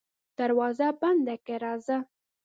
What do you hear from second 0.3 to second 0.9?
دروازه